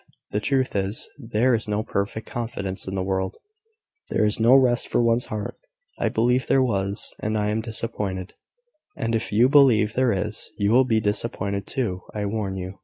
[0.31, 3.37] The truth is, there is no perfect confidence in the world:
[4.09, 5.57] there is no rest for one's heart.
[5.99, 8.33] I believed there was, and I am disappointed:
[8.97, 12.79] and if you believe there is, you will be disappointed too, I warn you."